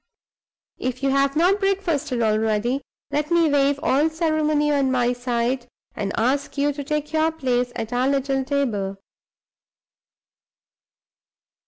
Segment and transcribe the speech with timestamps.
[0.79, 6.11] If you have not breakfasted already, let me waive all ceremony on my side, and
[6.17, 8.97] ask you to take your place at our little table."